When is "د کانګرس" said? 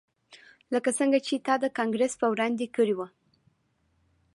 1.63-2.13